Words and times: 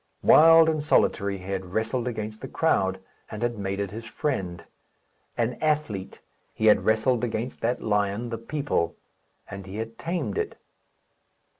Wild 0.23 0.67
and 0.67 0.83
solitary, 0.83 1.37
he 1.37 1.43
had 1.51 1.75
wrestled 1.75 2.07
against 2.07 2.41
the 2.41 2.47
crowd, 2.47 2.99
and 3.29 3.43
had 3.43 3.59
made 3.59 3.79
it 3.79 3.91
his 3.91 4.03
friend. 4.05 4.63
An 5.37 5.59
athlete, 5.61 6.21
he 6.55 6.65
had 6.65 6.85
wrestled 6.85 7.23
against 7.23 7.61
that 7.61 7.83
lion, 7.83 8.29
the 8.29 8.39
people; 8.39 8.95
and 9.47 9.67
he 9.67 9.75
had 9.75 9.99
tamed 9.99 10.39
it. 10.39 10.57